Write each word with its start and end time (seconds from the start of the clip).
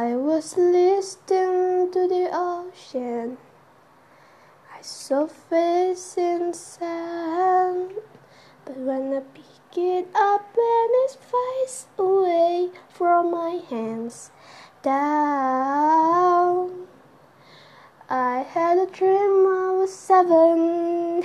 I 0.00 0.16
was 0.16 0.56
listening 0.56 1.92
to 1.92 2.08
the 2.08 2.30
ocean. 2.32 3.36
I 4.74 4.80
saw 4.80 5.26
face 5.26 6.16
in 6.16 6.54
sand, 6.54 7.92
but 8.64 8.78
when 8.78 9.12
I 9.12 9.20
pick 9.20 9.76
it 9.76 10.08
up 10.14 10.56
and 10.56 10.90
it's 11.04 11.18
face 11.34 11.86
away 11.98 12.70
from 12.88 13.30
my 13.30 13.60
hands, 13.68 14.30
down. 14.82 15.68
I 18.08 18.38
had 18.54 18.78
a 18.78 18.86
dream 18.86 19.44
I 19.44 19.76
was 19.80 19.92
seven, 19.92 21.24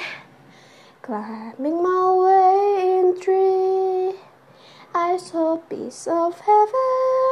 climbing 1.01 1.81
my 1.81 2.11
way 2.25 2.99
in 2.99 3.21
tree. 3.21 4.19
I 4.93 5.15
saw 5.15 5.53
a 5.53 5.57
piece 5.59 6.07
of 6.07 6.41
heaven 6.41 7.24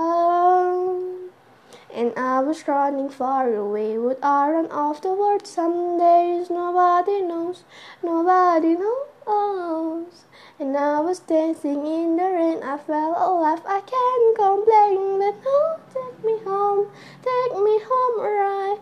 And 1.94 2.12
I 2.18 2.40
was 2.40 2.68
running 2.68 3.10
far 3.10 3.54
away. 3.54 3.98
Would 3.98 4.18
I 4.24 4.50
run 4.50 4.72
off 4.72 5.02
the 5.02 5.14
world 5.14 5.46
some 5.46 5.98
days? 6.00 6.50
Nobody 6.50 7.22
knows, 7.22 7.64
nobody 8.02 8.76
knows. 8.76 10.26
And 10.60 10.76
I 10.78 11.00
was 11.00 11.20
dancing 11.20 11.86
in 11.86 12.18
the 12.18 12.24
rain. 12.24 12.64
I 12.64 12.78
felt 12.78 13.18
alive. 13.18 13.62
I 13.66 13.82
can't 13.82 14.36
complain, 14.36 15.20
but 15.20 15.36
no, 15.44 15.80
take 15.94 16.24
me 16.24 16.40
home, 16.44 16.88
take 17.22 17.54
me 17.62 17.80
home 17.84 18.20
where 18.20 18.44
I. 18.44 18.78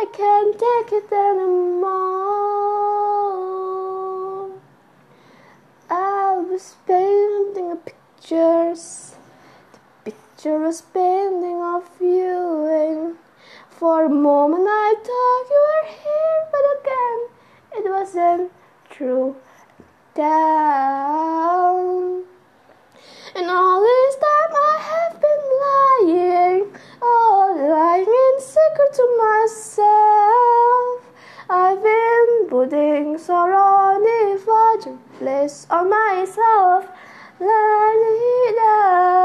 I 0.00 0.06
can't 0.12 0.54
take 0.56 0.92
it 0.92 1.12
anymore. 1.12 1.88
I 5.90 6.38
was 6.38 6.76
painting 6.86 7.76
pictures. 7.78 9.16
The 9.72 9.80
picture 10.12 10.57
was 10.68 10.82
bending 10.82 11.62
of 11.62 11.84
you, 11.98 12.66
and 12.66 13.16
for 13.70 14.04
a 14.04 14.08
moment 14.10 14.66
I 14.68 14.94
thought 15.06 15.44
you 15.54 15.60
were 15.68 15.86
here, 16.04 16.40
but 16.52 16.64
again 16.76 17.18
it 17.76 17.84
wasn't 17.90 18.52
true. 18.90 19.36
Down. 20.14 21.14
And 23.34 23.46
all 23.48 23.80
this 23.80 24.16
time 24.16 24.52
I 24.70 24.76
have 24.92 25.14
been 25.26 25.44
lying, 25.64 26.60
oh, 27.00 27.56
lying 27.74 28.12
in 28.24 28.36
secret 28.38 28.92
to 28.98 29.06
myself. 29.24 30.98
I've 31.48 31.82
been 31.82 32.46
putting 32.50 33.16
sorrow 33.16 33.56
on 33.56 34.02
the 34.02 34.38
fireplace 34.44 35.66
on 35.70 35.88
myself. 35.88 36.84
La 37.40 37.68
da. 38.60 39.17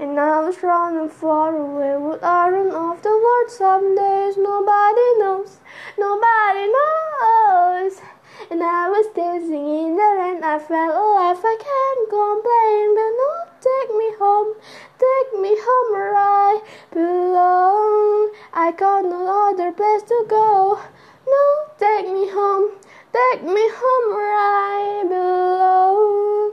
And 0.00 0.20
I 0.20 0.38
was 0.46 0.62
running 0.62 1.08
far 1.08 1.56
away. 1.56 1.96
Would 1.96 2.22
I 2.22 2.48
run 2.50 2.70
off 2.70 3.02
the 3.02 3.10
world 3.10 3.50
some 3.50 3.96
days? 3.96 4.36
Nobody 4.36 5.18
knows. 5.18 5.58
Nobody 5.98 6.70
knows. 6.70 8.00
And 8.48 8.62
I 8.62 8.88
was 8.88 9.06
dancing 9.12 9.66
in 9.66 9.96
the 9.96 10.10
rain. 10.16 10.44
I 10.44 10.60
felt 10.60 10.94
alive. 10.94 11.42
I 11.42 11.56
can't 11.58 12.04
complain. 12.14 12.94
But 12.94 13.10
no, 13.18 13.30
take 13.58 13.90
me 13.98 14.08
home. 14.22 14.54
Take 15.02 15.40
me 15.42 15.58
home 15.58 15.92
where 15.92 16.14
I 16.14 16.62
belong. 16.92 18.30
I 18.54 18.70
got 18.70 19.02
no 19.02 19.50
other 19.50 19.72
place 19.72 20.02
to 20.02 20.24
go. 20.28 20.78
No, 21.26 21.44
take 21.76 22.06
me 22.06 22.30
home. 22.30 22.70
Take 23.12 23.42
me 23.42 23.66
home 23.82 24.14
where 24.14 24.32
I 24.32 25.02
belong. 25.08 26.52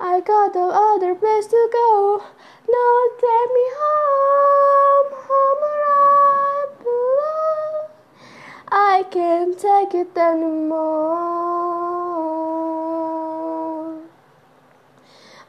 I 0.00 0.20
got 0.20 0.54
no 0.54 0.70
other 0.70 1.14
place 1.14 1.46
to 1.48 1.68
go. 1.70 2.22
No, 2.70 3.08
take 3.16 3.50
me 3.54 3.66
home, 3.80 5.10
home 5.26 5.60
where 5.64 5.84
I 5.88 6.68
belong. 6.82 7.88
I 8.70 9.04
can't 9.10 9.56
take 9.58 9.94
it 9.94 10.14
anymore. 10.18 11.48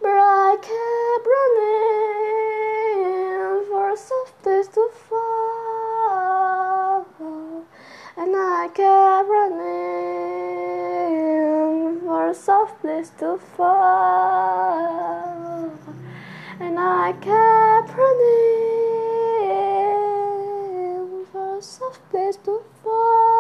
But 0.01 0.15
I 0.15 0.55
kept 0.61 1.27
running 1.35 1.95
for 3.67 3.89
a 3.91 3.97
soft 3.97 4.41
place 4.41 4.69
to 4.69 4.89
fall. 5.09 5.75
And 8.15 8.33
I 8.33 8.69
kept 8.73 9.27
running 9.27 9.59
for 11.99 12.29
a 12.29 12.33
soft 12.33 12.79
place 12.79 13.11
to 13.19 13.37
fall. 13.57 14.39
And 16.61 16.77
I 16.77 17.13
kept 17.13 17.97
running 17.97 18.45
for 21.31 21.57
a 21.57 21.61
soft 21.61 22.09
place 22.09 22.35
to 22.43 22.61
fall. 22.83 23.39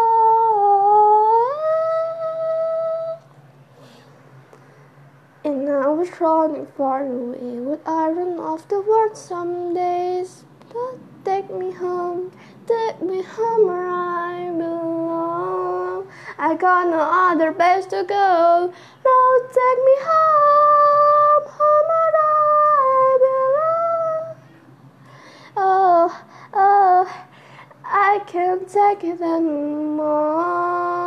And 5.43 5.67
I 5.67 5.87
was 5.89 6.09
running 6.21 6.67
far 6.77 7.05
away. 7.05 7.59
Would 7.59 7.81
I 7.85 8.09
run 8.09 8.39
off 8.39 8.65
the 8.69 8.79
world 8.79 9.17
some 9.17 9.73
days? 9.73 10.45
But 10.71 10.99
take 11.25 11.49
me 11.51 11.71
home, 11.71 12.31
take 12.67 13.01
me 13.01 13.21
home 13.21 13.67
where 13.67 13.87
I 13.87 14.49
belong. 14.49 16.07
I 16.37 16.55
got 16.55 16.87
no 16.87 16.99
other 17.01 17.51
place 17.51 17.85
to 17.87 18.05
go. 18.07 18.71
Can't 28.31 28.67
take 28.69 29.03
it 29.05 29.21
anymore. 29.21 30.98